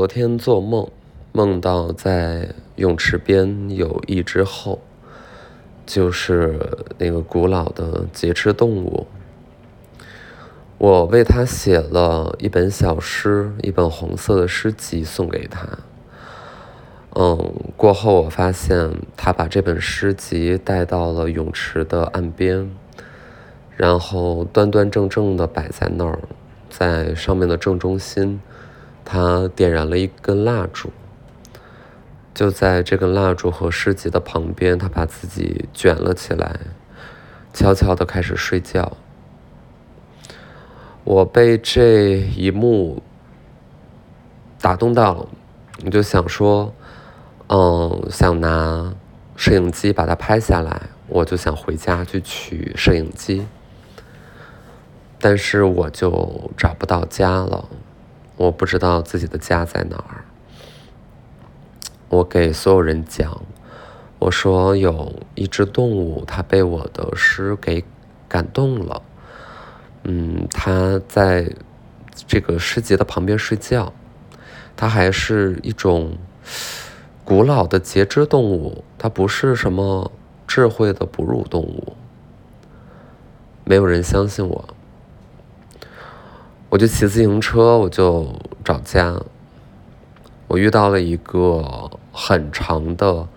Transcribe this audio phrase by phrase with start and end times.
[0.00, 0.88] 昨天做梦，
[1.30, 4.80] 梦到在泳池边有一只后，
[5.84, 6.58] 就是
[6.96, 9.06] 那个古老的节肢动物。
[10.78, 15.68] 我为他写了一本小诗，一本红色的诗集送给他。
[17.14, 22.74] 嗯，过后我发现他把这本诗集带到了泳池的岸边，
[23.76, 26.20] 然后端端正正的摆在那儿，
[26.70, 28.40] 在上面的正中心，
[29.04, 30.90] 他点燃了一根蜡烛。
[32.32, 36.58] 就在这根蜡烛和诗集的旁边，他把自己卷了起来，
[37.52, 38.96] 悄悄的开始睡觉。
[41.04, 43.02] 我被这一幕
[44.60, 45.28] 打动到了，
[45.84, 46.72] 我就想说，
[47.48, 48.94] 嗯，想拿
[49.34, 53.46] 摄影机把它拍下来，我就想回家去取摄影机，
[55.18, 57.68] 但是我就找不到家了，
[58.40, 60.24] 我不知道自己的家在哪儿。
[62.08, 63.42] 我给所有人讲，
[64.18, 67.84] 我说有一只动物，它被我的诗给
[68.26, 69.02] 感动了。
[70.04, 71.54] 嗯，它在
[72.26, 73.92] 这个诗集的旁边睡觉，
[74.74, 76.16] 它还是一种
[77.26, 80.10] 古老的节肢动物，它不是什么
[80.46, 81.94] 智慧的哺乳动物。
[83.64, 84.68] 没有人相信我，
[86.70, 89.20] 我就骑自行车，我就找家。
[90.48, 93.28] 我遇到了一个很长的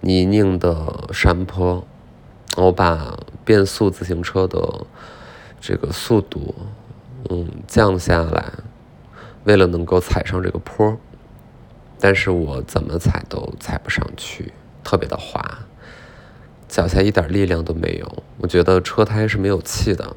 [0.00, 1.86] 泥泞的山坡，
[2.56, 4.86] 我把变速自行车的。
[5.64, 6.56] 这个速度，
[7.30, 8.52] 嗯，降下来，
[9.44, 10.98] 为了能够踩上这个坡，
[12.00, 15.40] 但是我怎么踩都踩不上去，特别的滑，
[16.66, 20.16] 脚下一点力量都没有，我觉得车胎是没有气的，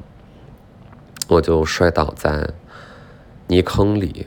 [1.28, 2.50] 我就摔倒在
[3.48, 4.26] 泥坑里，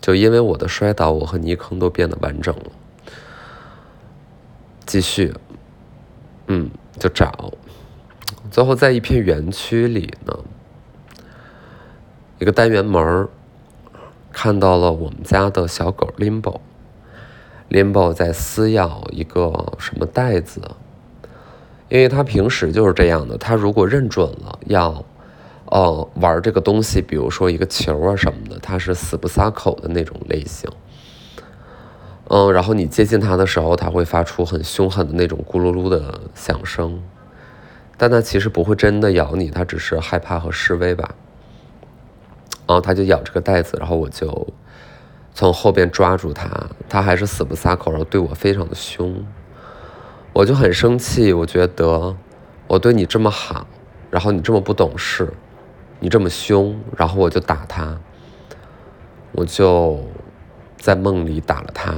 [0.00, 2.64] 就因为我的摔倒，我和泥坑都变得完整了。
[4.86, 5.34] 继续，
[6.46, 7.52] 嗯，就找。
[8.50, 10.36] 最后，在一片园区里呢，
[12.38, 13.28] 一个单元门儿，
[14.32, 16.60] 看到了我们家的小狗 Limbo。
[17.68, 20.60] Limbo 在撕咬一个什么袋子，
[21.88, 23.38] 因为它平时就是这样的。
[23.38, 25.04] 它如果认准了要，
[25.70, 30.68] 呃，玩这个东西，比如说一个球啊什么的，它是死不撒口的那种类型。
[32.28, 37.00] 嗯，然后你接近它的时候，它会发出很凶狠的那种咕噜噜的响声。
[37.96, 41.14] 但它其实不会真的咬你，它只是害怕和示威吧。
[42.66, 44.48] 然后它就咬这个袋子，然后我就
[45.34, 46.48] 从后边抓住它，
[46.88, 49.24] 它还是死不撒口，然后对我非常的凶。
[50.32, 52.16] 我就很生气，我觉得
[52.66, 53.66] 我对你这么好，
[54.10, 55.32] 然后你这么不懂事，
[56.00, 57.96] 你这么凶，然后我就打它，
[59.32, 60.00] 我就
[60.76, 61.94] 在梦里打了它，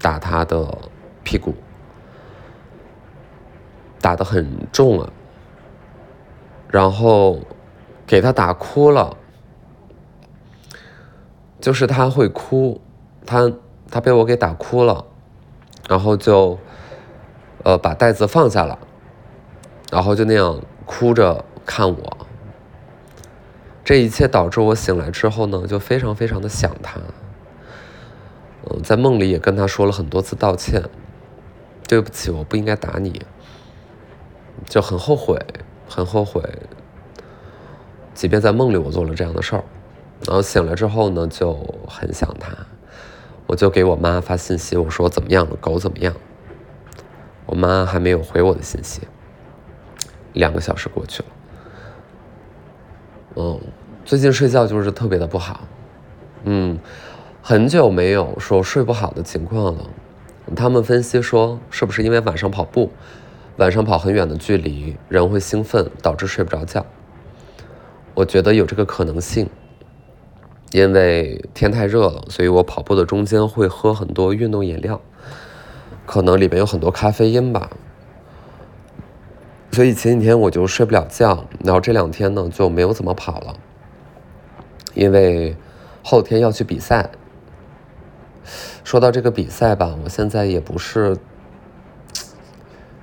[0.00, 0.78] 打它的
[1.22, 1.54] 屁股。
[4.00, 5.10] 打得很重啊，
[6.68, 7.40] 然后
[8.06, 9.16] 给他打哭了，
[11.60, 12.80] 就是他会哭，
[13.26, 13.52] 他
[13.90, 15.04] 他被我给打哭了，
[15.88, 16.56] 然后就
[17.64, 18.78] 呃把袋子放下了，
[19.90, 22.16] 然后就那样哭着看我，
[23.88, 27.00] 这一切导致我醒来之后呢，就非常非常的想他，
[28.64, 30.82] 嗯，在梦里也跟他说了很多次道歉，
[31.88, 33.22] 对不起，我不应该打你。
[34.66, 35.40] 就很后悔，
[35.88, 36.42] 很后悔。
[38.12, 39.64] 即便在梦里我做了这样的事儿，
[40.26, 41.54] 然后醒来之后呢，就
[41.88, 42.52] 很想他。
[43.46, 45.56] 我就给我妈发信息，我说怎么样了？
[45.56, 46.14] 狗怎么样？
[47.46, 49.08] 我妈还没有回我的信息。
[50.34, 51.28] 两个小时过去了，
[53.40, 53.56] 嗯，
[54.04, 55.60] 最近睡觉就是特别的不好，
[56.42, 56.76] 嗯，
[57.40, 59.84] 很久没有说睡不好的情况了。
[60.56, 62.90] 他们分析说，是不是因为晚上跑步？
[63.58, 66.84] 晚上跑很远的距离，人会兴奋，导致睡不着觉。
[68.14, 69.48] 我觉得有这个可能性，
[70.72, 75.00] 因为天太热了，所以我跑步的中间会喝很多运动饮料，
[76.06, 77.70] 可能里面有很多咖啡因吧。
[79.72, 83.54] 所以前几天我就睡不了觉，然后这两天呢就没有怎么跑了，
[84.94, 85.56] 因为
[86.02, 87.10] 后天要去比赛。
[88.84, 91.16] 说到这个比赛吧，我现在也不是。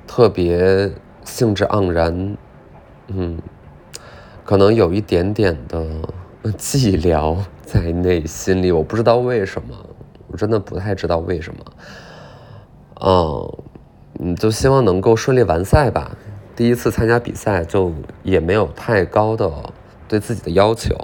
[0.08, 0.94] 特别
[1.26, 2.38] 兴致盎然，
[3.08, 3.38] 嗯，
[4.46, 5.86] 可能有一点点的
[6.58, 9.76] 寂寥在内心里，我不知道为什么，
[10.28, 11.66] 我真的不太知道为什么。
[14.22, 16.16] 嗯，就希望能够顺利完赛吧。
[16.56, 17.92] 第一次参加比赛，就
[18.24, 19.52] 也没有太高的
[20.08, 20.96] 对自己的要求，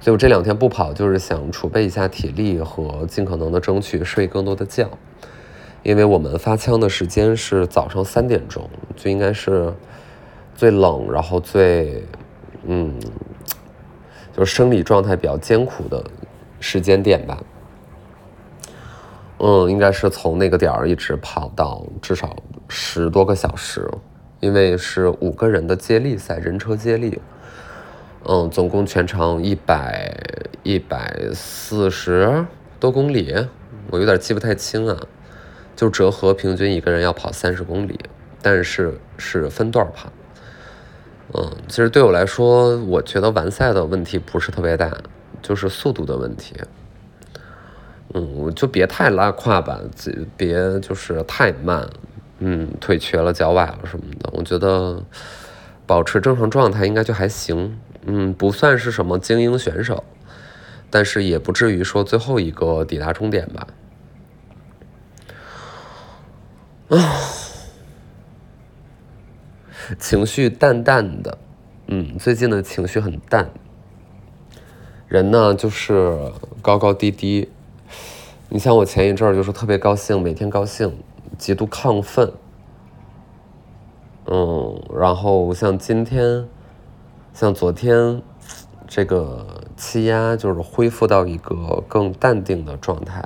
[0.00, 4.90] 所以我这两天不跑，就是想储备一下体力和尽可能的争取睡更多的觉。
[5.84, 9.72] 因为我们发枪的时间是早上三点钟，就应该是
[10.56, 12.02] 最冷，然后最
[12.64, 12.98] 嗯，
[14.36, 16.02] 就是生理状态比较艰苦的
[16.58, 17.38] 时间点吧。
[19.38, 22.34] 嗯，应该是从那个点儿一直跑到至少
[22.66, 23.88] 十多个小时，
[24.40, 27.20] 因为是五个人的接力赛，人车接力。
[28.28, 30.16] 嗯，总共全长一百
[30.62, 32.44] 一百四十
[32.80, 33.34] 多公里，
[33.90, 34.98] 我有点记不太清啊。
[35.76, 38.00] 就折合平均一个人要跑三十公里，
[38.40, 40.10] 但是是分段跑。
[41.34, 44.90] 嗯，其实对我来说，我觉得完赛的问题不是特别大，
[45.42, 46.56] 就是速度的问题。
[48.14, 49.78] 嗯，就别太拉胯吧，
[50.36, 51.86] 别就是太慢，
[52.38, 54.30] 嗯，腿瘸了、脚崴了什么的。
[54.32, 55.02] 我觉得
[55.86, 60.04] 保持正常状态应该就还行，嗯，不算是什么精英选手，
[60.90, 63.66] 但是也不至于说最后一个抵达终点吧。
[66.88, 66.98] 啊，
[69.98, 71.38] 情绪淡淡的，
[71.88, 73.50] 嗯，最近的情绪很淡，
[75.08, 77.48] 人呢就是高高低低。
[78.48, 80.96] 你像我前一阵儿就是特别高兴，每天高兴，
[81.38, 82.32] 极度亢奋，
[84.26, 86.48] 嗯，然后像今天，
[87.32, 88.22] 像昨天，
[88.86, 93.22] 这个气压就是恢复到一个更淡定的状态，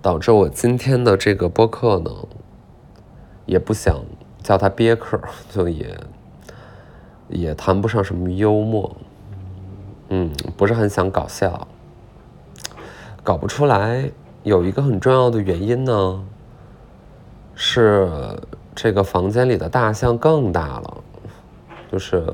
[0.00, 2.10] 导致我今天的这个播客呢，
[3.44, 4.04] 也不想
[4.42, 5.98] 叫它憋客，就也
[7.28, 8.96] 也谈不上什么幽默，
[10.08, 11.66] 嗯，不是很想搞笑。
[13.24, 14.12] 搞不出来，
[14.46, 16.24] 有一个很重要的原因呢，
[17.56, 18.08] 是
[18.76, 20.98] 这个房间里的大象更大了，
[21.90, 22.24] 就是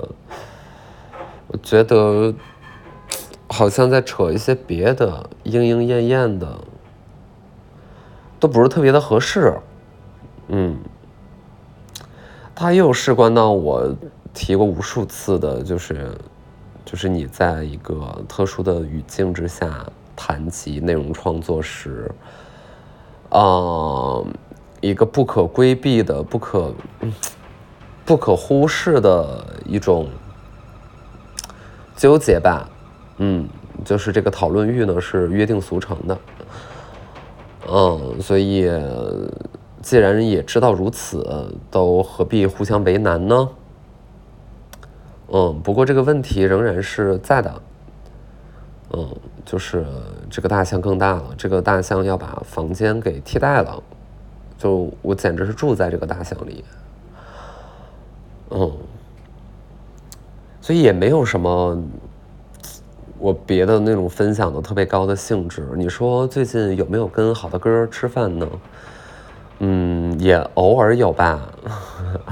[1.46, 2.34] 我觉得
[3.48, 6.58] 好像在扯一些别的莺莺燕燕的，
[8.38, 9.58] 都不是特别的合适，
[10.48, 10.76] 嗯，
[12.54, 13.90] 他又事关到我
[14.34, 16.14] 提过无数次的，就是
[16.84, 19.86] 就是你在一个特殊的语境之下。
[20.24, 22.08] 谈及内容创作时，
[23.30, 24.22] 啊，
[24.80, 26.72] 一个不可规避的、不可
[28.04, 30.06] 不可忽视的一种
[31.96, 32.68] 纠结吧。
[33.16, 33.48] 嗯，
[33.84, 36.18] 就是这个讨论欲呢是约定俗成的。
[37.68, 38.70] 嗯，所以
[39.80, 43.48] 既然也知道如此，都何必互相为难呢？
[45.32, 47.62] 嗯，不过这个问题仍然是在的。
[48.94, 49.84] 嗯，就是
[50.30, 53.82] 这个大象更大了，这个大象要把房间给替代了，
[54.56, 56.64] 就我简直是住在这个大象里，
[58.50, 58.72] 嗯，
[60.60, 61.76] 所以也没有什么
[63.18, 65.68] 我别的那种分享的特别高的兴致。
[65.76, 68.48] 你说最近有没有跟好的哥吃饭呢？
[69.58, 71.40] 嗯，也偶尔有吧。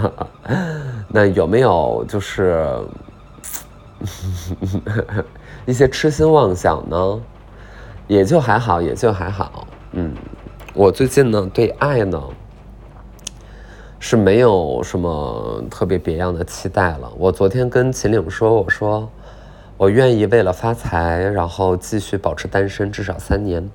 [1.08, 2.78] 那有没有就是？
[5.70, 7.22] 一些痴心妄想呢，
[8.08, 9.68] 也就还好，也就还好。
[9.92, 10.12] 嗯，
[10.74, 12.20] 我最近呢，对爱呢
[14.00, 17.08] 是没有什么特别别样的期待了。
[17.16, 19.08] 我昨天跟秦岭说，我说
[19.76, 23.70] 我愿意为了发财，然后继续保持单身至少三年。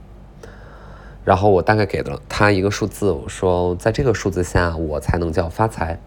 [1.23, 5.97] 然后我大概给了他一个数字，我说在这个数字下，我才能叫发财，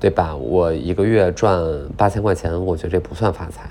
[0.00, 0.34] 对吧？
[0.34, 1.62] 我一个月赚
[1.96, 3.70] 八千块钱，我觉得这不算发财。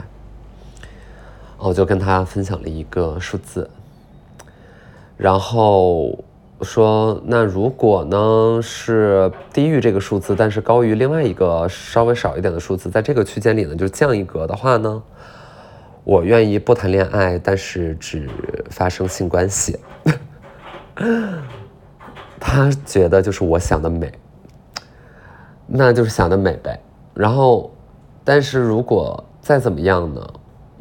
[1.64, 3.70] 我就跟他分享了一个数字，
[5.16, 6.18] 然后
[6.64, 15.04] 说，那如果呢是低于这个数字，但是高于另外一个稍微少一点的数字，在这个区间里呢就降一格的话呢，
[16.04, 18.28] 我愿意不谈恋爱，但是只
[18.72, 19.80] 发生性关系。
[22.40, 24.12] 他觉得就是我想的美，
[25.68, 26.80] 那就是想的美呗。
[27.14, 27.72] 然后，
[28.24, 30.28] 但是如果再怎么样呢？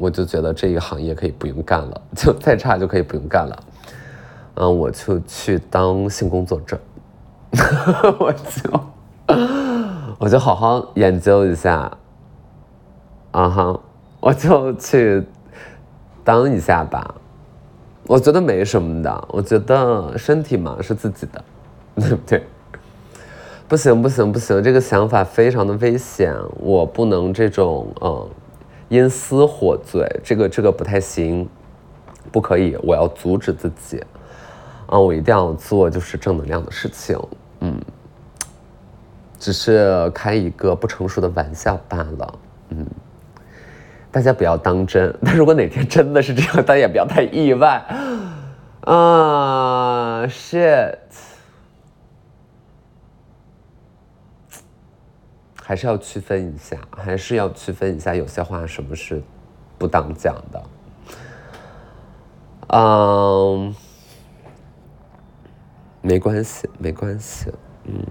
[0.00, 3.64] 我就觉得这一行业可以不用干了， 就再差就可以不用干了。
[4.54, 6.80] 嗯，我就去当性工作者，
[8.18, 8.80] 我就
[10.18, 11.92] 我就好好研究一下。
[13.32, 13.80] 啊哈，
[14.20, 15.22] 我就去
[16.24, 17.14] 当一下吧。
[18.06, 21.44] 我觉得没什么的，我觉得身体嘛是自己的，
[21.96, 22.42] 对不对？
[23.68, 28.28] 不行不行不行，这个想法非常的危险，我不能这种嗯。
[28.90, 31.48] 因私获罪，这个这个不太行，
[32.32, 34.04] 不可以，我要阻止自己，
[34.86, 37.16] 啊，我一定要做就是正能量的事情，
[37.60, 37.80] 嗯，
[39.38, 42.38] 只是开一个不成熟的玩笑罢了，
[42.70, 42.84] 嗯，
[44.10, 45.14] 大家不要当真。
[45.24, 47.80] 但如果哪天真的是这样，大家也不要太意外。
[48.80, 50.96] 啊，shit，
[55.70, 59.22] 还是要区分一下，还是要区分一下，有些话什么是
[59.78, 60.60] 不当讲的。
[62.66, 63.72] 嗯，
[66.02, 67.52] 没关系，没关系，
[67.84, 68.04] 嗯。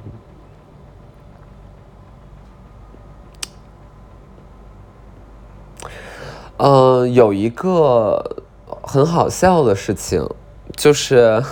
[6.59, 8.45] 嗯，有一个
[8.81, 10.25] 很好笑的事情，
[10.77, 11.43] 就是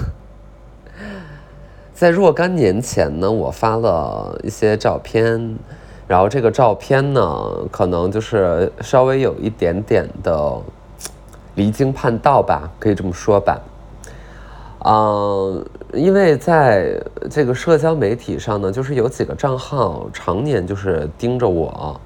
[1.94, 5.60] 在若干年前呢，我发了一些照片，
[6.08, 10.58] 然后这个照片呢，可能就是稍微有一点点的
[11.56, 13.60] 离经叛道吧，可以这么说吧。
[14.86, 16.98] 嗯，因为在
[17.30, 22.00] 这个社交媒体上呢，就是有几个账号常年就是盯着我。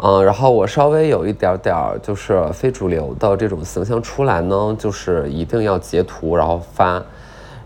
[0.00, 7.02] 嗯，然后我稍微有一点点就是非主流的这种形象出来呢，就是一定要截图然后发，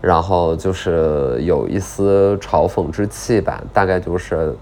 [0.01, 4.55] 然后就是有一丝嘲讽之气吧，大概就是，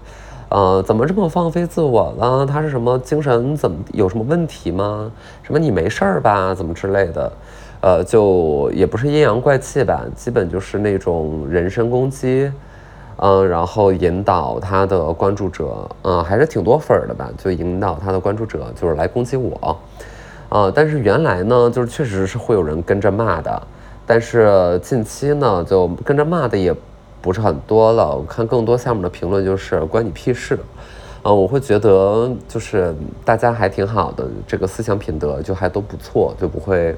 [0.52, 2.44] 呃，怎么这么放飞自我了？
[2.44, 5.10] 他是什么精神怎么有什么问题吗？
[5.42, 6.54] 什么你没事儿吧？
[6.54, 7.32] 怎么之类的？
[7.80, 12.52] 呃，就也不是阴阳怪气吧，基本就是那种人身攻击。
[13.16, 17.30] 嗯，然后引导他的关注者，嗯，还是挺多粉儿的吧？
[17.38, 19.78] 就引导他的关注者，就是来攻击我，
[20.50, 23.62] 呃，但是原来呢，就是确实是会有人跟着骂的，
[24.06, 26.74] 但是近期呢，就跟着骂的也
[27.22, 28.14] 不是很多了。
[28.14, 30.58] 我看更多下面的评论就是关你屁事，
[31.22, 36.94] 嗯，我会觉得就是大家还挺好的，这个思想品德就还都不错，就不会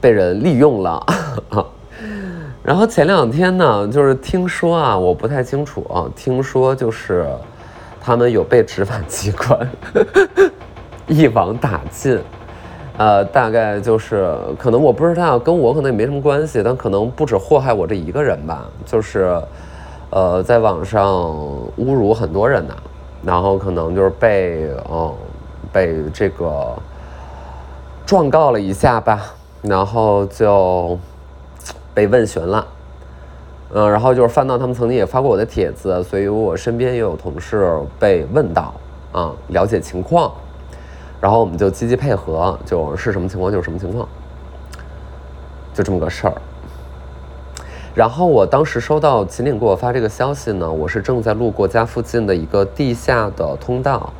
[0.00, 1.06] 被人利用了。
[2.64, 7.26] 然后前两天呢，就是听说啊，我不太清楚啊，听说就是
[8.00, 9.68] 他们有被执法机关
[11.08, 12.18] 一网打尽，
[12.96, 19.40] 呃，大概就是可能我不知道，跟我可能也没什么关系，但可能不止祸害我这一个人吧，就是
[20.10, 21.12] 呃，在网上
[21.78, 22.74] 侮辱很多人呐，
[23.24, 25.14] 然后可能就是被嗯
[25.72, 26.74] 被这个
[28.04, 29.32] 状告了一下吧，
[29.62, 30.98] 然后就。
[31.94, 32.66] 被问询了，
[33.74, 38.72] 嗯，然后就是翻到他们曾经也发过我的帖子，所以我身边也有同事被问到，
[39.12, 40.32] 啊，了解情况，
[41.22, 44.08] 然后我们就积极配合，就是什么情况就是什么情况，
[45.72, 46.34] 就这么个事儿。
[47.94, 54.12] 然后我当时收到秦岭给我发这个消息呢，我是正在路过家附近的一个地下的通道，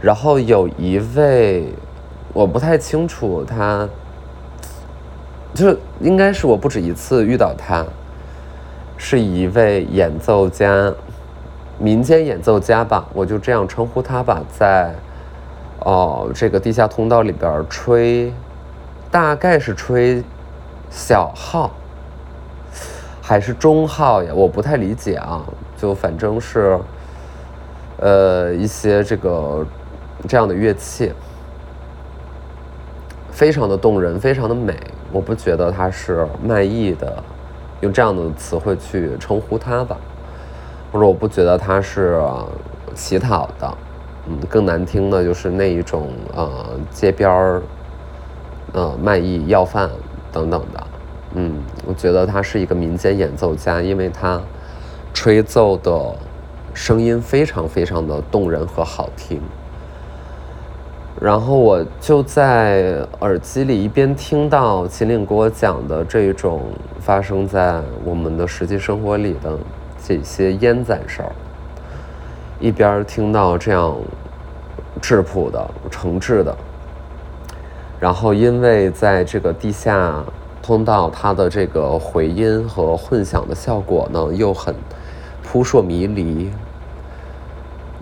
[0.00, 1.72] 然后有一位，
[2.32, 3.88] 我不太清楚他。
[5.54, 7.86] 就是应该是我不止一次遇到他，
[8.98, 10.92] 是一位演奏家，
[11.78, 14.94] 民间演奏家吧，我就这样称呼他吧，在
[15.80, 18.32] 哦这个地下通道里边吹，
[19.10, 20.22] 大概是吹
[20.90, 21.70] 小号
[23.22, 24.32] 还是中号呀？
[24.34, 25.44] 我不太理解啊，
[25.76, 26.78] 就反正是
[27.98, 29.66] 呃一些这个
[30.28, 31.12] 这样的乐器，
[33.30, 34.76] 非常的动人，非常的美。
[35.12, 37.22] 我不觉得他是卖艺的，
[37.80, 39.96] 用这样的词汇去称呼他吧，
[40.92, 42.20] 或者我不觉得他是
[42.94, 43.78] 乞讨的，
[44.28, 47.62] 嗯，更难听的就是那一种呃街边儿，
[48.72, 49.88] 呃卖艺要饭
[50.32, 50.86] 等等的，
[51.34, 51.52] 嗯，
[51.86, 54.40] 我觉得他是一个民间演奏家，因为他
[55.14, 56.14] 吹奏的
[56.74, 59.40] 声音非常非常的动人和好听。
[61.18, 66.60] 然后我就在耳机里一边听到秦岭给我讲的这种
[67.00, 69.58] 发生在我们的实际生活里的
[70.06, 71.32] 这些烟仔事儿，
[72.58, 73.96] 一边听到这样
[75.00, 76.56] 质朴的、诚挚的。
[77.98, 80.22] 然后因为在这个地下
[80.62, 84.74] 通道，它的这个回音和混响的效果呢，又很
[85.42, 86.50] 扑朔迷离。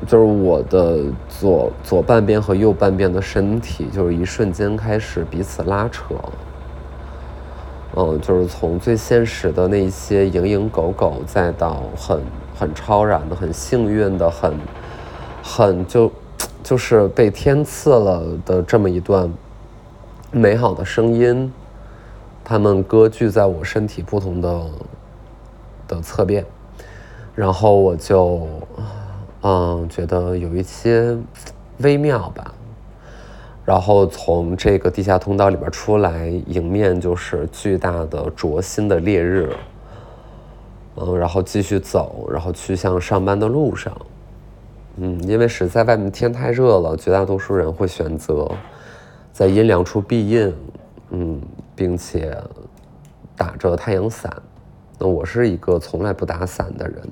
[0.07, 6.15] 就是我的左左半边和右半边的身体，就是一瞬间开始彼此拉扯。
[7.97, 12.21] 嗯，就是从最现实的那些蝇营狗苟，再到很
[12.55, 14.55] 很超然的、很幸运的、很
[15.43, 16.11] 很就
[16.63, 19.33] 就是被天赐了的这么一段
[20.31, 21.53] 美好的声音，
[22.45, 24.61] 它们割据在我身体不同的
[25.89, 26.45] 的侧边，
[27.35, 28.47] 然后我就。
[29.47, 31.15] 嗯，觉得有一些
[31.81, 32.55] 微妙吧。
[33.63, 39.53] 然后从这个地下通道里边出来，迎面就是巨大的灼心的烈日。
[40.97, 43.97] 嗯，然后继续走，然后去向上班的路上。
[44.97, 48.49] 嗯，因为实在外面天太热了，绝大多数人会选择
[49.33, 50.55] 在阴凉处避孕，
[51.11, 51.43] 嗯，
[51.75, 52.37] 并且
[53.37, 54.33] 打着太阳伞。
[54.97, 57.03] 那我是一个从来不打伞的人，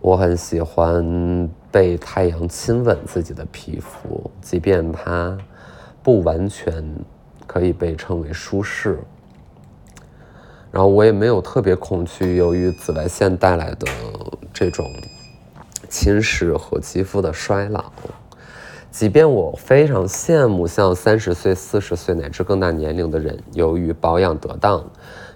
[0.00, 5.36] 我很喜欢被太阳亲吻自己的皮肤，即便它
[6.04, 6.84] 不完全
[7.48, 9.00] 可以被称为舒适。
[10.74, 13.86] 然后我也没有特别恐惧，由于紫外线带来的
[14.52, 14.92] 这种
[15.88, 17.84] 侵蚀和肌肤的衰老。
[18.90, 24.84] 即便我非常羡慕像三十岁、四十岁乃至更大年龄的人，由于保养得当。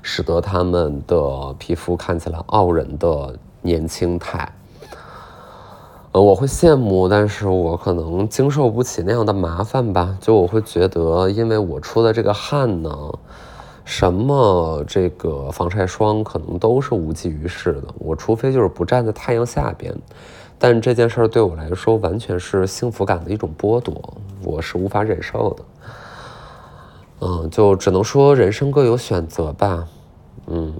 [0.02, 4.50] 使得他们的皮肤看起来傲人的年轻态，
[6.12, 10.16] 呃，我会羡慕，但是我可能经受不起那样的麻烦吧。
[10.21, 12.90] 就我会觉得，因为我出的这个汗呢，
[13.90, 17.85] 什么这个防晒霜可能都是无济于事的。
[17.97, 19.95] 我除非就是不站在太阳下边，
[20.59, 23.99] 但这件事儿对我来说完全是幸福感的一种剥夺，
[24.45, 25.64] 我是无法忍受的。
[27.21, 29.88] 嗯，就只能说人生各有选择吧。
[30.49, 30.75] 嗯，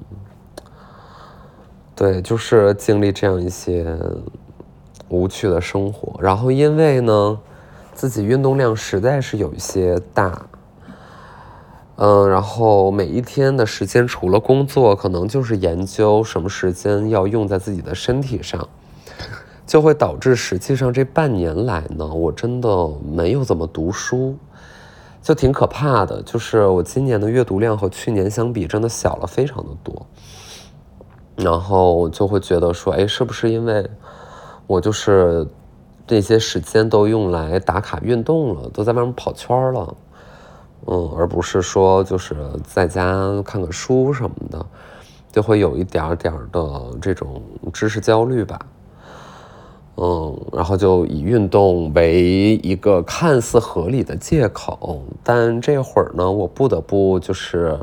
[1.97, 3.87] 对，就是经历这样一些
[5.09, 6.15] 无趣的生活。
[6.21, 7.41] 然后因为呢，
[7.95, 10.47] 自己运动量实在是有一些大。
[12.01, 18.69] 嗯，然后每一天的时间除了工作，可能就是研究什么时间要用在自己的身体上，
[19.67, 24.37] 就会导致实际上这半年来呢，我真的没有怎么读书。
[25.21, 30.07] 就挺可怕的，就是我今年的阅读量和去年相比，真的小了非常的多。
[31.35, 33.91] 然后我就会觉得说，哎，是不是因为
[34.69, 35.47] 我就是
[36.07, 39.95] 这些时间都用来打卡运动了，都在外面跑圈了，
[40.87, 44.67] 嗯，而不是说就是在家看个书什么的，
[45.31, 47.43] 就会有一点点的这种
[47.73, 48.59] 知识焦虑吧。
[50.01, 57.77] 嗯，然后就以运动为一个看似合理的借口，但这会儿呢，我不得不就是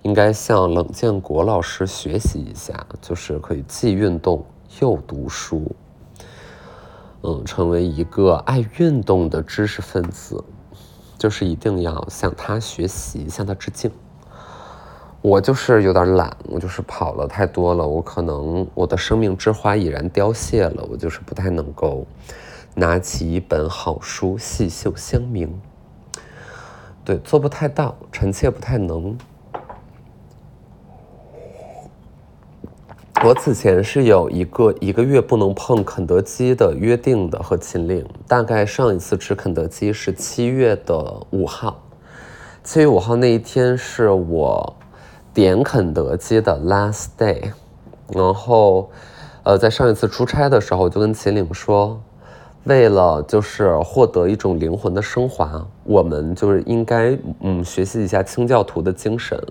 [0.00, 4.42] 应该向冷建国老师学习一下，就是可以既运动
[4.80, 5.70] 又读书，
[7.22, 10.42] 嗯，成为一个爱运动的知识分子，
[11.22, 13.88] 就是一定要向他学习，向他致敬。
[15.20, 22.04] 我就是有点懒，我就是跑了太多了，我可能我的生命之花已然凋谢了，我就是不太能够
[22.74, 25.48] 拿起一本好书细嗅香茗，
[27.04, 29.16] 对，做不太到，臣妾不太能。
[33.24, 41.82] 我此前是有一个一个月不能碰肯德基的约定的和秦岭，大概上一次吃肯德基是七月的五号，
[42.64, 44.76] 七月五号那一天是我。
[45.34, 47.52] 点肯德基的 last day，
[48.08, 48.90] 然后，
[49.44, 51.98] 呃，在上一次出差的时候，就跟秦岭说，
[52.64, 59.42] 为了就是获得一种灵魂的升华，我们就是应该嗯学习一下清教徒的精神，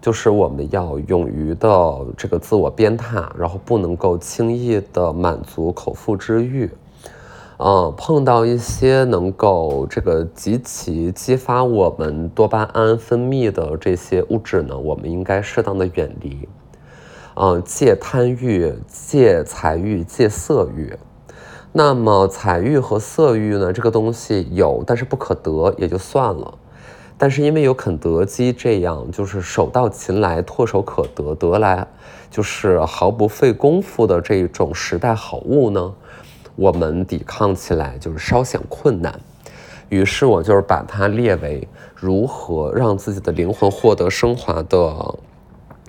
[0.00, 6.70] 就是我们要勇于的这个自我鞭挞，然后不能够轻易的满足口腹之欲。
[7.58, 16.48] 嗯，碰到一些能够这个极其激发我们多巴胺分泌的这些物质呢，我们应该适当的远离。
[17.34, 20.96] 嗯，戒贪欲、戒财欲、戒色欲。
[21.72, 26.54] 那么财欲和色欲呢，这个东西有，但是不可得也就算了。
[27.22, 31.86] 但是因为有肯德基这样就是手到擒来、唾手可得、得来
[32.30, 35.92] 就是毫不费功夫的这种时代好物呢。
[36.56, 39.20] 我们抵抗起来就是稍显困难，
[39.90, 45.18] 于是我就是把它列为如何让自己的灵魂获得升华的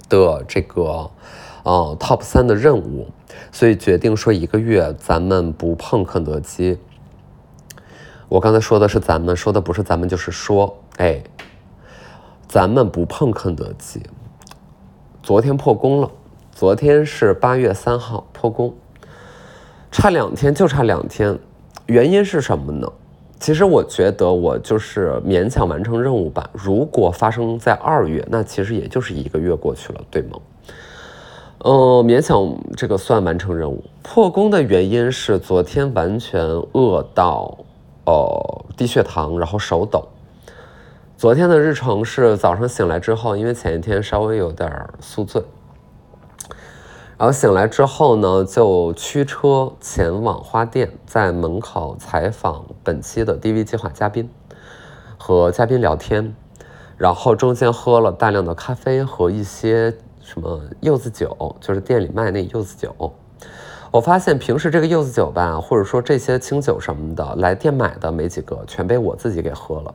[0.09, 1.09] 的这个
[1.63, 3.07] 呃 top 三的任务，
[3.53, 6.77] 所以决定说一个月咱们不碰肯德基。
[8.27, 11.19] 我刚才说的是咱们，说的不是咱们，就是说，哎，
[12.47, 13.99] 咱们不碰肯德基。
[15.23, 16.11] 昨天破功了，
[16.51, 18.71] 昨天是八月三号破功。
[19.91, 21.35] 差两天就差两天，
[21.87, 22.87] 原因是什么呢？
[23.39, 26.47] 其实我觉得我就是勉强完成任务吧。
[26.53, 30.37] 如果发生在二月，那其实也就是一个月过去了，对吗？
[31.63, 31.73] 嗯，
[32.05, 33.83] 勉强这个算完成任务。
[34.03, 37.57] 破功的原因是昨天完全饿到，
[38.05, 40.07] 呃，低血糖，然后手抖。
[41.21, 45.39] 昨天的日程是早上醒来之后，因为前一天稍微有点宿醉。
[47.15, 54.27] 然后醒来之后呢，就驱车前往花店，在门口采访本期的 DV 计划嘉宾，
[55.15, 56.33] 和嘉宾聊天，
[56.97, 63.13] 然后中间喝了大量的咖啡和一些什么柚子酒，就是店里卖那柚子酒。
[63.91, 69.93] 我发现平时这个柚子酒吧，或者说这些清酒什么的，来店买的没几个，全被我自己给喝了。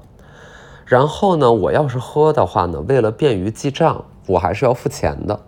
[0.87, 5.39] 然后呢，我要是喝的话呢，为了便于记账，我还是要付钱的。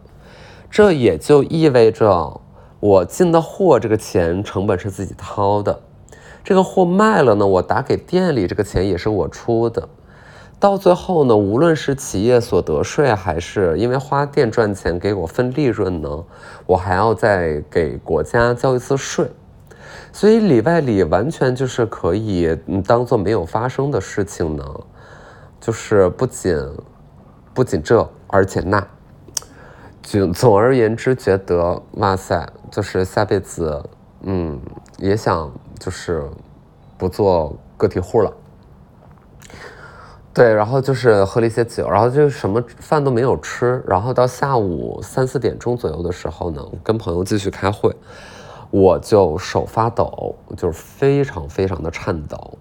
[0.69, 2.41] 这也就意味着
[2.81, 5.81] 我进的货这个钱成本是自己掏的，
[6.43, 9.89] 这个货卖了呢，我打给店里这个钱也是我出的。
[10.61, 16.25] 到最后呢，无论是企业所得税，还是因为花店赚钱给我分利润呢，
[16.67, 19.25] 我还要再给国家交一次税，
[20.13, 24.65] 所以里外里完全就是可以当做没有发生的事情呢，
[25.61, 26.57] 就是不仅
[27.53, 28.87] 不仅这，而且那，
[30.03, 33.83] 总总而言之，觉得哇塞，就是下辈子，
[34.23, 34.61] 嗯，
[34.99, 36.23] 也想就是
[36.97, 38.33] 不做个体户了。
[40.33, 47.93] 对，然后就是喝了一些酒，然后就什么饭都没有吃，然后到下午三四点钟左右的时候呢，跟朋友继续开会，
[48.71, 52.57] 我就手发抖，就是非常非常的颤抖，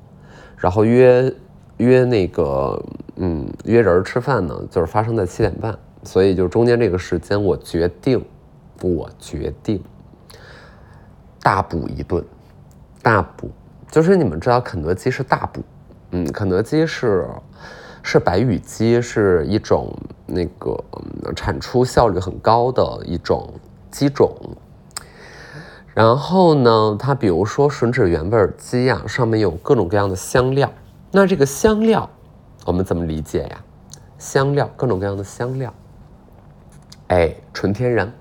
[0.57, 1.31] 然后约
[1.77, 2.83] 约那个
[3.15, 8.23] 嗯约人吃饭呢，就是发生在七点半，所以就中间这个时间，我决定，
[8.81, 9.81] 我决定
[11.41, 12.23] 大补一顿，
[13.01, 13.49] 大补，
[13.89, 15.63] 就是你们知道肯德基是大补。
[16.11, 17.27] 嗯，肯德基是
[18.01, 19.93] 是白羽鸡，是一种
[20.25, 20.83] 那个
[21.35, 23.53] 产出效率很高的一种
[23.91, 24.35] 鸡种。
[25.93, 30.71] 然后呢，它比如说吮指原味鸡呀，上面有各种各样的香料。
[31.11, 32.09] 那这个香料
[32.65, 33.63] 我们怎么理解呀？
[34.17, 35.73] 香料，各种各样的香料，
[37.07, 38.11] 哎，纯天然，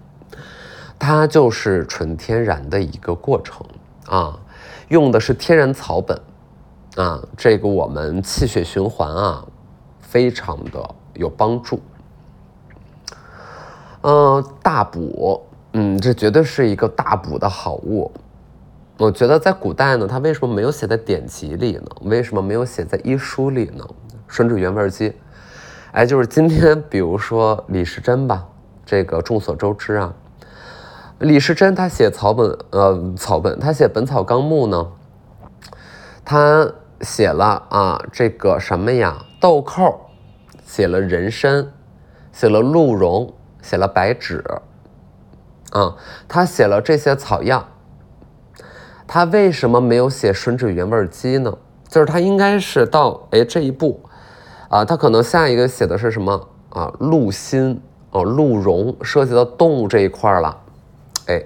[0.98, 3.66] 它就是纯天然的一个过程
[4.06, 4.38] 啊，
[4.88, 6.20] 用的是天然草本。
[6.96, 9.44] 啊，这个我们气血循环啊，
[10.00, 11.78] 非常的有帮助。
[14.00, 18.10] 嗯，大补，嗯，这绝对是一个大补的好物。
[18.98, 21.86] 我觉得在古代呢，他为什么没有写在典籍里呢？
[22.02, 23.86] 为什么没有写在医书里呢？
[24.26, 25.12] 顺治原味鸡，
[25.92, 28.46] 哎，就是今天，比如说李时珍吧，
[28.84, 30.14] 这个众所周知啊，
[31.18, 34.92] 李时珍他写草本，呃，草本，他写《本草纲目》呢，
[36.24, 36.72] 他。
[37.02, 39.26] 写了啊，这个什么呀？
[39.38, 40.00] 豆蔻，
[40.64, 41.70] 写了人参，
[42.32, 44.42] 写了鹿茸，写了白芷，
[45.72, 45.94] 啊，
[46.26, 47.68] 他写了这些草药。
[49.06, 51.56] 他为什么没有写吮指原味鸡呢？
[51.88, 54.00] 就是他应该是到哎这一步，
[54.68, 56.92] 啊，他可能下一个写的是什么啊？
[56.98, 60.60] 鹿心哦，鹿茸涉及到动物这一块了，
[61.26, 61.42] 哎，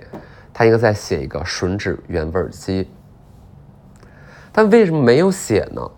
[0.53, 2.89] 他应该再写一个吮指原味鸡。
[4.51, 5.91] 但为什么没有写呢？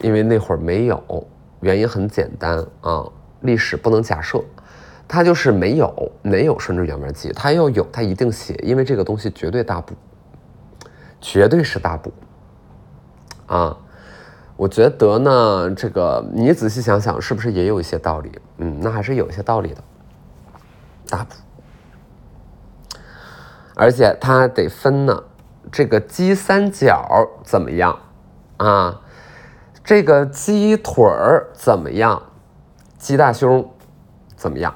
[0.00, 1.26] 因为那会儿没有，
[1.60, 3.04] 原因很简单啊，
[3.40, 4.42] 历史不能假设，
[5.08, 9.94] 他就是没有，没有吮指原味鸡，他要有，他一定写，因为这个东西绝对大补，
[11.22, 12.12] 绝对是大补
[13.46, 13.78] 啊！
[14.56, 18.30] 我觉得呢，这个你仔细想想，是不是也有一些道理？
[18.58, 19.82] 嗯，那还是有一些道理的，
[21.08, 21.34] 大补，
[23.74, 25.22] 而且它得分呢。
[25.70, 27.98] 这个鸡三角怎么样
[28.58, 29.00] 啊？
[29.82, 32.22] 这个鸡腿儿怎么样？
[32.98, 33.72] 鸡大胸
[34.36, 34.74] 怎么样？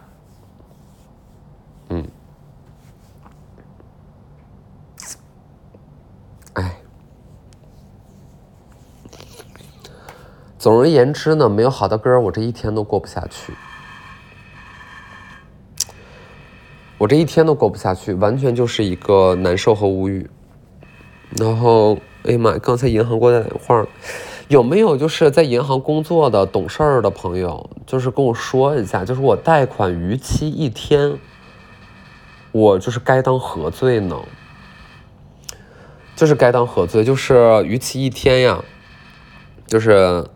[10.67, 13.53] 总而言之呢，没有好的歌，我这一天都过不下去。
[16.99, 20.29] 我这一天都过不下去，完全就是一个难受和无语。
[21.39, 22.59] 然后，哎呀妈！
[22.59, 23.87] 刚才银行过来电话，
[24.49, 31.17] 有没有就是在银行工作的懂事儿的朋友，就是跟我说一下，就是我贷款逾期一天，
[32.51, 34.21] 我就是该当何罪呢？
[36.17, 37.05] 就是该当何罪？
[37.05, 38.65] 就是逾期一天呀，
[39.69, 40.27] 就是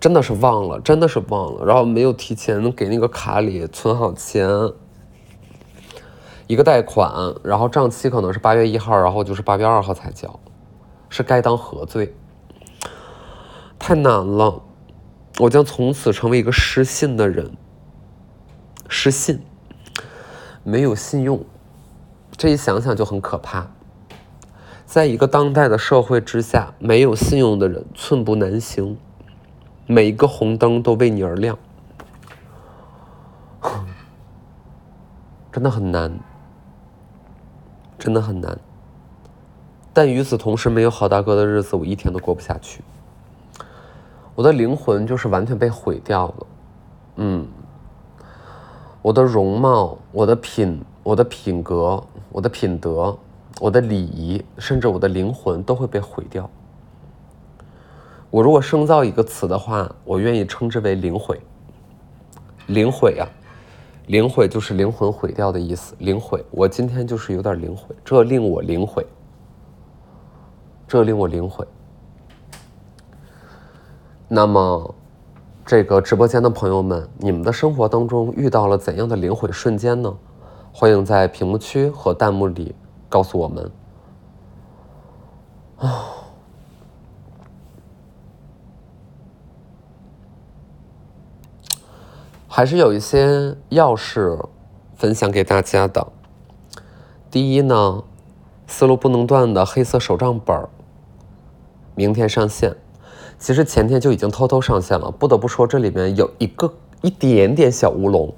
[0.00, 4.48] 真的是忘了，真的是忘了，然后没有提前给那个卡里存好钱。
[6.46, 10.40] 一个贷款，然后账期可能是八月一号，然后就是八月二号才交，
[11.10, 12.14] 是该当何罪？
[13.78, 14.62] 太难了，
[15.38, 17.52] 我将从此成为一个失信的人。
[18.88, 19.40] 失信，
[20.64, 21.44] 没有信用，
[22.36, 23.70] 这一想想就很可怕。
[24.84, 28.98] 在一个当代的社会之下，没有信用的人寸步难行，
[29.92, 31.58] 每一个红灯都为你而亮，
[35.50, 36.16] 真的很难。
[37.98, 38.56] 真的很难，
[39.92, 42.84] 但与此同时，没有好大哥的日子，我一天都过不下去。
[44.36, 46.46] 我的灵魂就是完全被毁掉了，
[47.16, 47.48] 嗯，
[49.02, 53.18] 我的容貌、我的品我的品格、我的品德、
[53.60, 56.48] 我的礼仪，甚至我的灵魂都会被毁掉。
[58.30, 61.40] 我如果生造一个词的话，我愿意称之为“灵毁”。
[62.68, 63.26] 灵毁啊，
[64.06, 65.96] 灵毁就是灵魂毁掉的意思。
[65.98, 69.04] 灵毁，我今天就是有点灵毁，这令我灵毁，
[70.86, 71.66] 这令我灵毁。
[74.28, 74.94] 那么，
[75.66, 80.16] 这个直播间的朋友们，你们的生活当中遇到了怎样的灵毁瞬间呢？
[80.72, 82.76] 欢迎在屏幕区和弹幕里
[83.08, 83.72] 告诉我们。
[85.78, 86.04] 啊，
[92.52, 94.44] 还是有一些钥匙
[94.96, 96.08] 分享给大家的。
[97.30, 98.02] 第一呢，
[98.66, 100.66] 思路不能断的黑色手账本
[101.94, 102.74] 明天上线。
[103.38, 108.34] 其实前天就已经偷偷上线了，不得不说这里面有一个一点点小乌龙。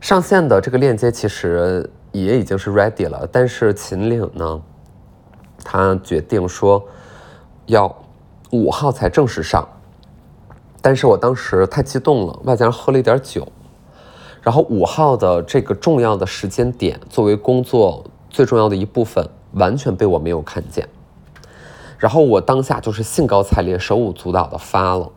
[0.00, 4.62] 上线的这个链接其实也已经是 ready 了，但是秦岭呢，
[5.62, 6.82] 他决定说
[7.66, 7.94] 要
[8.52, 9.68] 五号才正式上。
[10.84, 13.48] 但是我当时太激动了，外加上喝了一点酒，
[14.42, 20.86] 然后五号的这个重要的时间点，作为工作最重要的一部分，完全被我没有看见。
[21.96, 25.10] 然后我当下就是兴高采烈、手舞足蹈的发了，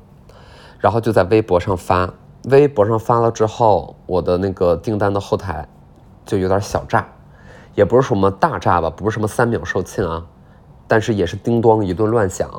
[0.79, 2.13] 然后就在微博上发。
[2.45, 5.67] 微博上发了之后，我的那个订单的后台
[6.25, 7.05] 就有点小炸，
[7.75, 10.25] 也不是什么大炸吧，不是什么三秒售罄啊，
[10.87, 12.49] 但是也是叮咚一顿乱响，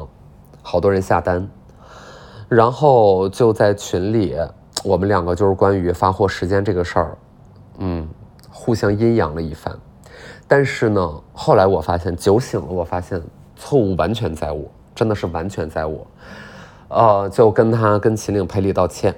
[0.60, 1.48] 好多人下单。
[2.48, 4.36] 然后就在群里，
[4.84, 7.18] 我们两个就是关于发货时间这个事儿，
[7.78, 8.08] 嗯，
[8.50, 9.76] 互相阴阳了一番。
[10.46, 13.20] 但是呢，后来我发现酒醒了，我发现。
[13.60, 16.06] 错误完全在我，真的是完全在我，
[16.90, 19.12] 呃，就跟他跟秦岭赔礼道歉，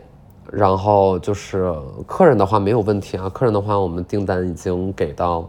[0.50, 1.70] 然后就是
[2.06, 5.46] 客人的话没有问题啊，客人的话我们订单已经给到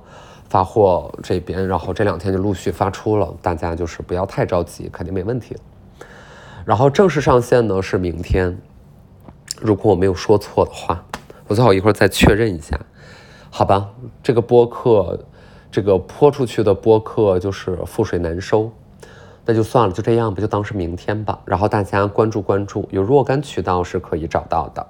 [0.49, 5.55] 发货这边，然后这两天就陆续发出了，大家就是不要太着急，肯定没问题。
[6.65, 8.57] 然后正式上线呢是明天，
[9.59, 11.03] 如果我没有说错的话，
[11.47, 12.79] 我最好一会儿再确认一下，
[13.49, 13.89] 好吧？
[14.23, 15.19] 这个播客，
[15.71, 18.71] 这个泼出去的播客就是覆水难收。
[19.43, 21.39] 那就算了，就这样吧，就当是明天吧。
[21.45, 24.87] 然后大家关注关注，有若干渠道是可以找到的，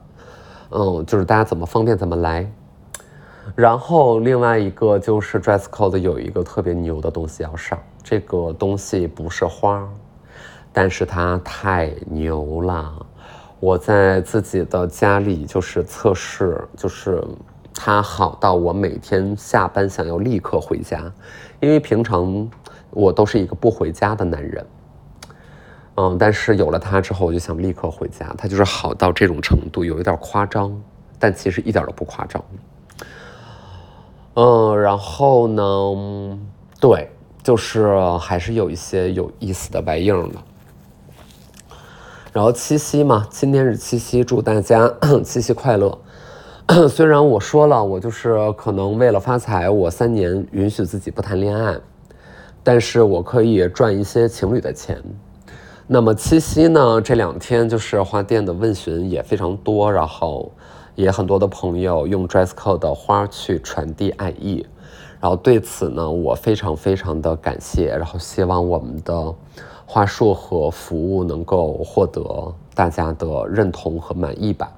[0.72, 2.52] 嗯，就是大家怎么方便怎么来。
[3.56, 9.88] 然后另外一个就是 dress code 有一个特别牛的东西要上，这个东西不是花，
[10.74, 13.06] 但是它太牛了。
[13.60, 17.24] 我在自己的家里就是测试，就是
[17.74, 21.12] 它好到我每天下班想要立刻回家，
[21.60, 22.50] 因为平常。
[22.94, 24.66] 我都是一个不回家的男人，
[25.96, 28.36] 嗯，但是有了他之后，我就想立刻回家。
[28.38, 30.78] 他就是好到这种程度，有一点夸张，
[31.18, 32.44] 但其实一点都不夸张。
[34.34, 36.38] 嗯，然后呢，
[36.82, 37.10] 对，
[37.42, 40.36] 就是还是有一些有意思的白印的。
[42.34, 44.90] 然后七夕嘛，今天是七夕，祝大家
[45.22, 45.98] 七夕快乐。
[46.88, 51.78] 虽然我说了，我就是可能为了发财，我三年允许自己不谈恋爱。
[52.64, 55.04] 但是我可以赚一些情侣的钱。
[55.88, 57.02] 那么七夕呢？
[57.02, 60.50] 这两天就是花店的问询也非常多，然后
[60.96, 64.66] 也很多的朋友用 dress code 的花去传递爱意。
[65.20, 67.88] 然后对此呢，我非常非常的感谢。
[67.90, 69.36] 然后希望我们的
[69.94, 72.24] 话术和服务能够获得
[72.74, 74.72] 大家的认同和满意吧。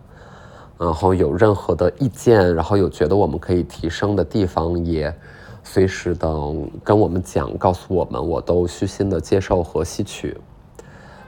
[0.80, 5.14] 然后有任何的意见，然后有觉得我们可以提升的地方也。
[5.64, 6.28] 随时的
[6.84, 10.36] 跟我们讲，告诉我们，我都虚心的接受和吸取。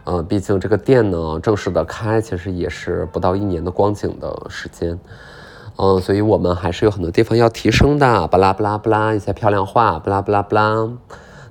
[0.04, 5.00] 呃，毕竟这个店呢，正式的开其实也是不到一年的光景的时间。
[5.78, 8.28] 嗯，所以我们还是有很多地方要提升的。
[8.30, 10.89] 巴拉巴拉巴拉一些漂亮话，巴拉巴拉巴拉。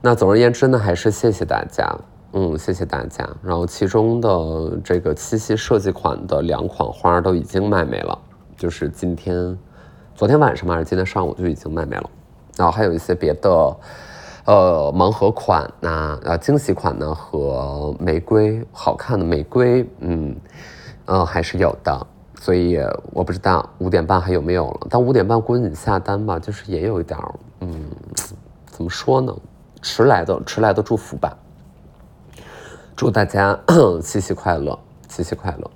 [0.02, 1.96] 那总而言之呢，还是谢谢大家。
[2.36, 3.24] 嗯，谢谢大家。
[3.44, 8.18] 然后其中的这个七夕设计款的两款花都已经卖没了，
[8.56, 9.56] 就是今天、
[10.16, 12.10] 昨天晚上嘛，还是今天上午就已经卖没了。
[12.56, 13.76] 然后还有一些别的，
[14.46, 20.34] 呃，盲盒款呐，呃，惊喜款呢和玫瑰好看的玫瑰，嗯，
[21.06, 22.06] 呃，还是有的。
[22.40, 22.80] 所以
[23.12, 24.88] 我不知道五点半还有没有了。
[24.90, 27.16] 但五点半估计你下单吧，就是也有一点，
[27.60, 27.84] 嗯，
[28.66, 29.32] 怎么说呢？
[29.80, 31.32] 迟来的迟来的祝福吧。
[32.96, 33.58] 祝大家
[34.02, 34.78] 七夕快乐，
[35.08, 35.70] 七夕快乐。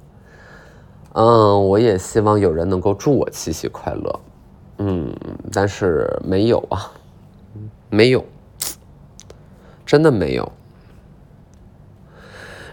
[1.14, 4.20] 嗯，我也希望有人能够祝我七夕快乐。
[4.78, 5.12] 嗯，
[5.52, 6.92] 但是没有啊，
[7.90, 8.24] 没有，
[9.84, 10.52] 真的没有。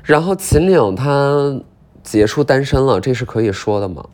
[0.03, 1.60] 然后秦岭他
[2.03, 4.05] 结束单身了，这是可以说的吗？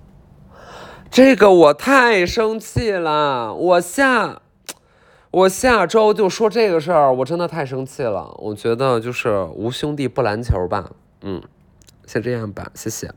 [1.09, 4.41] 这个我太生气了，我下
[5.31, 8.35] 我下周就说这个事儿，我真的太生气了。
[8.37, 10.91] 我觉得就是无兄弟不篮球吧，
[11.21, 11.41] 嗯，
[12.05, 13.09] 先这样吧，谢谢。